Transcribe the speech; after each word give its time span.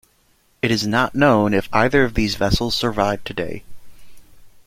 It 0.63 0.71
is 0.71 0.87
not 0.87 1.13
known 1.13 1.53
if 1.53 1.69
either 1.71 2.03
of 2.03 2.15
these 2.15 2.33
vessels 2.33 2.73
survive 2.75 3.23
today. 3.23 3.63